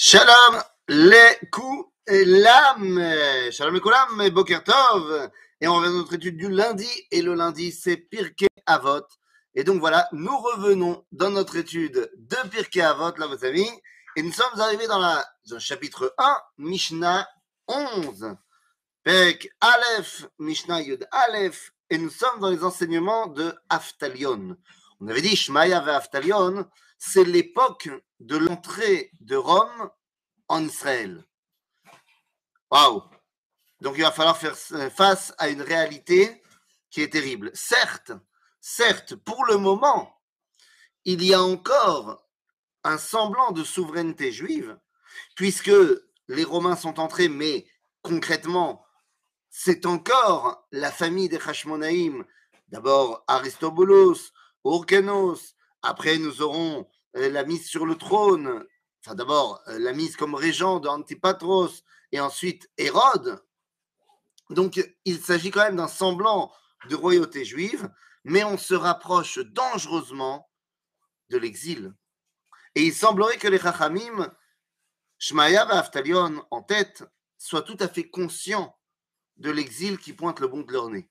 [0.00, 3.02] Shalom les coups et l'âme.
[3.50, 3.80] Shalom
[4.20, 5.28] les Boker Tov.
[5.60, 6.86] Et on revient à notre étude du lundi.
[7.10, 9.02] Et le lundi, c'est Pirkei Avot.
[9.56, 13.66] Et donc voilà, nous revenons dans notre étude de Pirkei Avot, là, vous savez.
[14.14, 17.28] Et nous sommes arrivés dans, la, le chapitre 1, Mishnah
[17.66, 18.36] 11.
[19.02, 21.72] Pek Aleph, Mishnah Yud Aleph.
[21.90, 24.56] Et nous sommes dans les enseignements de Aftalion.
[25.00, 26.68] On avait dit Shmaya ve Aftalion,
[26.98, 27.88] c'est l'époque
[28.20, 29.90] de l'entrée de Rome
[30.48, 31.24] en Israël.
[32.70, 33.02] Waouh
[33.80, 34.56] Donc il va falloir faire
[34.90, 36.42] face à une réalité
[36.90, 37.50] qui est terrible.
[37.54, 38.12] Certes,
[38.60, 40.20] certes, pour le moment,
[41.04, 42.24] il y a encore
[42.84, 44.78] un semblant de souveraineté juive,
[45.34, 45.72] puisque
[46.28, 47.66] les Romains sont entrés, mais
[48.02, 48.84] concrètement,
[49.50, 52.24] c'est encore la famille des Hashmonaïm,
[52.68, 54.32] d'abord Aristoboulos,
[54.64, 58.66] Orkanos, après nous aurons la mise sur le trône,
[59.02, 63.42] enfin d'abord la mise comme régent d'Antipatros et ensuite Hérode.
[64.50, 66.52] Donc il s'agit quand même d'un semblant
[66.88, 67.90] de royauté juive,
[68.24, 70.50] mais on se rapproche dangereusement
[71.30, 71.94] de l'exil.
[72.74, 74.32] Et il semblerait que les Chachamim,
[75.18, 77.04] Shmaya et Aftalion en tête,
[77.36, 78.76] soient tout à fait conscients
[79.36, 81.08] de l'exil qui pointe le bout de leur nez.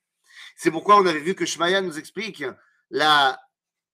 [0.56, 2.44] C'est pourquoi on avait vu que Shmaya nous explique
[2.90, 3.40] la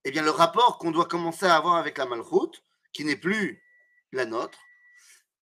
[0.04, 3.62] eh bien, le rapport qu'on doit commencer à avoir avec la Malchut, qui n'est plus
[4.12, 4.58] la nôtre.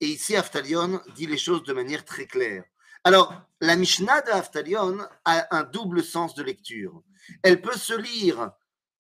[0.01, 2.65] Et ici, Aftalion dit les choses de manière très claire.
[3.05, 7.03] Alors, la Mishnah de Aftalion a un double sens de lecture.
[7.43, 8.53] Elle peut se lire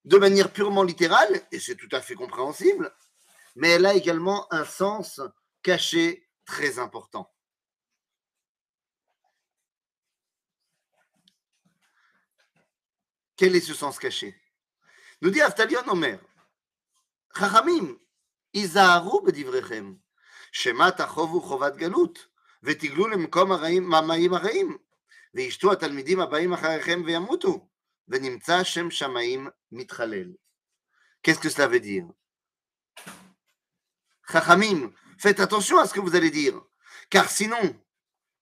[0.04, 2.92] de manière purement littérale, et c'est tout à fait compréhensible,
[3.54, 5.20] mais elle a également un sens
[5.62, 7.32] caché très important.
[13.36, 14.41] Quel est ce sens caché?
[15.21, 16.19] nous dit Aftalion Omer,
[17.37, 17.97] Chachamim,
[18.53, 19.97] Izaharu bedivrechem,
[20.51, 22.25] שמא תחובו חובת גלות,
[22.63, 24.77] ותגלו למקום המים הרעים,
[25.33, 27.67] וישתו התלמידים הבאים אחריכם וימותו,
[28.07, 30.33] ונמצא שם שמאים מתחלל.
[31.23, 32.05] Qu'est-ce que cela veut dire
[34.31, 36.59] Chachamim, faites attention à ce que vous allez dire,
[37.09, 37.75] car sinon,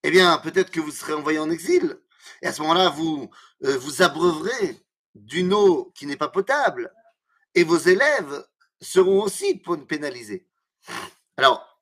[0.03, 1.99] eh bien, peut-être que vous serez envoyé en exil,
[2.41, 3.29] et à ce moment-là, vous
[3.63, 4.79] euh, vous abreuverez
[5.14, 6.92] d'une eau qui n'est pas potable,
[7.54, 8.46] et vos élèves
[8.80, 10.46] seront aussi pénalisés.
[11.36, 11.80] Alors,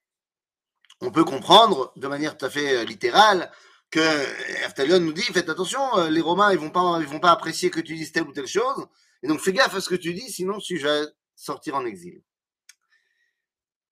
[1.00, 3.52] on peut comprendre de manière tout à fait littérale
[3.90, 7.80] que Aftalion nous dit faites attention, les Romains ils vont pas vont pas apprécier que
[7.80, 8.86] tu dises telle ou telle chose,
[9.22, 11.06] et donc fais gaffe à ce que tu dis, sinon tu vas
[11.36, 12.22] sortir en exil.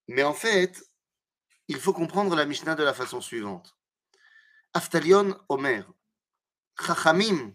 [0.08, 0.84] Mais en fait,
[1.68, 3.76] il faut comprendre la Mishnah de la façon suivante.
[4.72, 5.90] Aftalion Omer,
[6.80, 7.54] Chachamim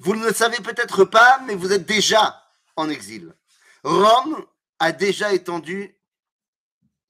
[0.00, 2.42] vous ne le savez peut-être pas, mais vous êtes déjà
[2.76, 3.34] en exil.
[3.82, 4.46] Rome
[4.78, 5.96] a déjà étendu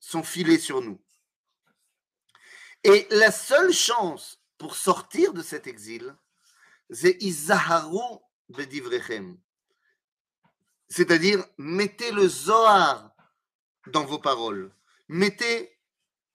[0.00, 1.00] son filet sur nous.
[2.82, 6.14] Et la seule chance pour sortir de cet exil,
[6.90, 8.18] c'est Izaharu
[8.50, 9.38] bedivrechem.
[10.88, 13.10] C'est-à-dire, mettez le Zohar
[13.86, 14.70] dans vos paroles.
[15.08, 15.78] Mettez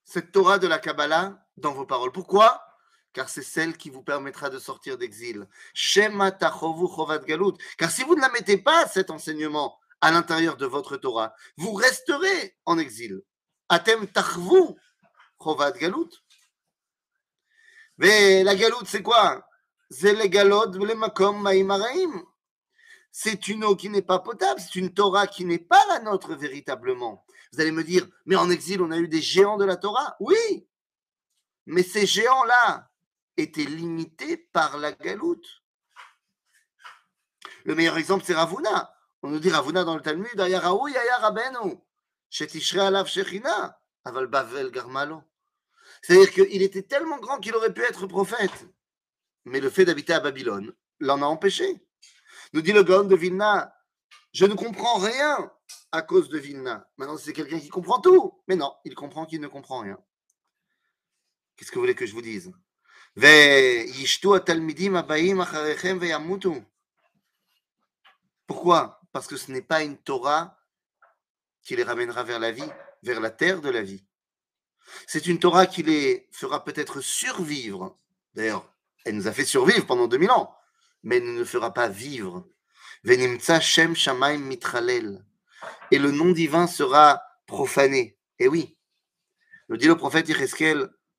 [0.03, 2.11] cette Torah de la Kabbalah dans vos paroles.
[2.11, 2.68] Pourquoi?
[3.13, 5.47] Car c'est celle qui vous permettra de sortir d'exil.
[5.73, 7.53] Shema chovat galut.
[7.77, 11.73] Car si vous ne la mettez pas, cet enseignement, à l'intérieur de votre Torah, vous
[11.73, 13.21] resterez en exil.
[13.69, 14.75] Atem tachvu
[15.41, 16.09] chovat galut.
[17.97, 19.45] Mais la galoute, c'est quoi?
[19.91, 20.13] C'est
[23.47, 27.25] une eau qui n'est pas potable, c'est une Torah qui n'est pas la nôtre véritablement.
[27.51, 30.15] Vous allez me dire, mais en exil, on a eu des géants de la Torah?
[30.19, 30.67] Oui,
[31.65, 32.88] mais ces géants-là,
[33.39, 35.63] était limité par la galoute.
[37.65, 38.95] Le meilleur exemple, c'est Ravuna.
[39.21, 40.39] On nous dit Ravuna dans le Talmud,
[44.05, 45.23] Aval Bavel Garmalo.
[46.01, 48.67] C'est-à-dire qu'il était tellement grand qu'il aurait pu être prophète.
[49.45, 51.85] Mais le fait d'habiter à Babylone l'en a empêché.
[52.53, 53.75] Nous dit le Gaon de Vilna,
[54.33, 55.51] je ne comprends rien
[55.91, 56.89] à cause de Vilna.
[56.97, 58.41] Maintenant, c'est quelqu'un qui comprend tout.
[58.47, 59.97] Mais non, il comprend qu'il ne comprend rien.
[61.55, 62.51] Qu'est-ce que vous voulez que je vous dise?
[68.47, 70.57] Pourquoi Parce que ce n'est pas une Torah
[71.61, 72.71] qui les ramènera vers la vie,
[73.03, 74.05] vers la terre de la vie.
[75.05, 77.99] C'est une Torah qui les fera peut-être survivre.
[78.35, 78.73] D'ailleurs,
[79.03, 80.55] elle nous a fait survivre pendant 2000 ans,
[81.03, 82.47] mais elle ne nous fera pas vivre.
[83.03, 83.17] Et
[85.99, 88.17] le nom divin sera profané.
[88.39, 88.77] Et oui,
[89.67, 90.25] nous dit le prophète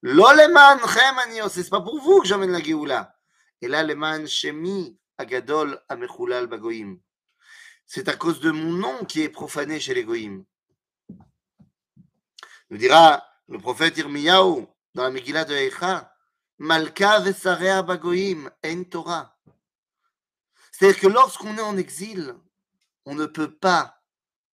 [0.03, 3.15] Yecheskel, c'est pas pour vous que j'amène la Géoula.
[3.61, 6.97] Et là, leman shemi agadol amechulal bagoim.
[7.87, 10.45] C'est à cause de mon nom qui est profané chez les goïm.
[12.71, 16.15] Nous dira le prophète Irmiyahu dans la Megillah de Eicha,
[16.59, 19.37] Malka vesarea bagoim en Torah.
[20.71, 22.35] C'est-à-dire que lorsqu'on est en exil,
[23.05, 24.01] on ne peut pas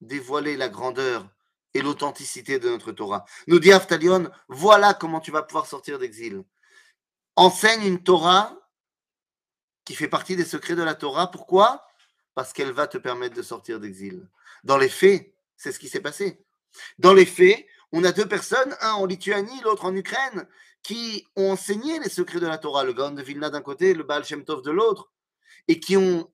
[0.01, 1.29] dévoiler la grandeur
[1.77, 3.25] et l'authenticité de notre Torah.
[3.45, 6.43] Nous dit Aftalion, voilà comment tu vas pouvoir sortir d'exil.
[7.35, 8.57] Enseigne une Torah
[9.85, 11.29] qui fait partie des secrets de la Torah.
[11.29, 11.85] Pourquoi?
[12.33, 14.27] Parce qu'elle va te permettre de sortir d'exil.
[14.63, 16.43] Dans les faits, c'est ce qui s'est passé.
[16.97, 20.47] Dans les faits, on a deux personnes, un en Lituanie, l'autre en Ukraine,
[20.81, 24.03] qui ont enseigné les secrets de la Torah, le Gaon de Vilna d'un côté, le
[24.03, 25.11] Baal Shem Tov de l'autre,
[25.67, 26.31] et qui ont,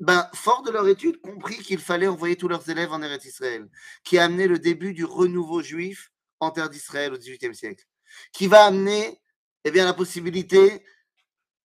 [0.00, 3.68] ben, fort de leur étude, compris qu'il fallait envoyer tous leurs élèves en Eretz Israël,
[4.02, 7.84] qui a amené le début du renouveau juif en terre d'Israël au XVIIIe siècle,
[8.32, 9.20] qui va amener
[9.64, 10.84] eh bien, la possibilité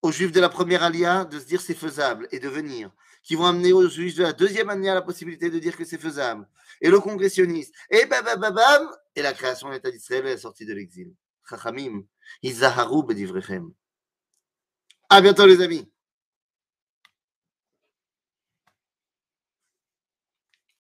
[0.01, 2.91] aux juifs de la première alia de se dire c'est faisable et de venir,
[3.23, 5.97] qui vont amener aux juifs de la deuxième alia la possibilité de dire que c'est
[5.97, 6.47] faisable,
[6.81, 10.37] et le congressionniste, et bam, bam, bam, et la création de l'État d'Israël et la
[10.37, 11.13] sortie de l'exil.
[11.49, 12.03] Chachamim,
[12.43, 13.73] Izaharu bedivrechem.
[15.09, 15.91] À bientôt les amis.